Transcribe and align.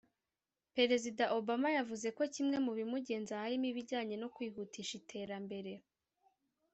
Perezida 0.75 1.23
Obama 1.39 1.69
yavuze 1.77 2.07
ko 2.17 2.23
kimwe 2.33 2.57
mu 2.65 2.71
bimugenza 2.79 3.41
harimo 3.41 3.65
ibijyanye 3.71 4.15
no 4.21 4.27
kwihutisha 4.35 4.93
iterambere 5.01 5.73